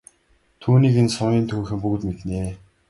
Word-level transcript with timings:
Түүнийг 0.61 0.95
нь 1.05 1.13
сумын 1.15 1.45
төвийнхөн 1.49 1.79
бүгд 1.83 2.01
мэднэ. 2.07 2.39